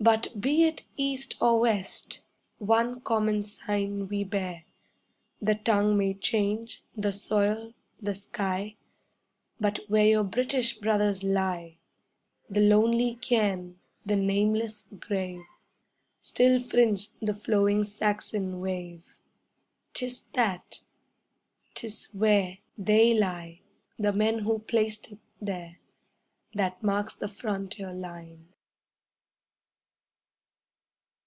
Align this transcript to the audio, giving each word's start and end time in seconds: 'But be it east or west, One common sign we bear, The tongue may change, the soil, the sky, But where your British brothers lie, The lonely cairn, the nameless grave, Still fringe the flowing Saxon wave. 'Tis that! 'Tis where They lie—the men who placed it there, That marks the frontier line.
'But 0.00 0.40
be 0.40 0.64
it 0.64 0.82
east 0.96 1.36
or 1.40 1.60
west, 1.60 2.20
One 2.58 3.00
common 3.00 3.44
sign 3.44 4.08
we 4.08 4.24
bear, 4.24 4.64
The 5.40 5.54
tongue 5.54 5.96
may 5.96 6.14
change, 6.14 6.82
the 6.96 7.12
soil, 7.12 7.74
the 8.02 8.12
sky, 8.12 8.76
But 9.60 9.78
where 9.88 10.04
your 10.04 10.24
British 10.24 10.76
brothers 10.78 11.22
lie, 11.22 11.78
The 12.50 12.60
lonely 12.60 13.14
cairn, 13.22 13.78
the 14.04 14.16
nameless 14.16 14.88
grave, 14.98 15.44
Still 16.20 16.58
fringe 16.58 17.10
the 17.22 17.32
flowing 17.32 17.84
Saxon 17.84 18.60
wave. 18.60 19.16
'Tis 19.94 20.22
that! 20.32 20.80
'Tis 21.76 22.06
where 22.06 22.58
They 22.76 23.14
lie—the 23.16 24.12
men 24.12 24.40
who 24.40 24.58
placed 24.58 25.12
it 25.12 25.20
there, 25.40 25.78
That 26.52 26.82
marks 26.82 27.14
the 27.14 27.28
frontier 27.28 27.92
line. 27.94 28.48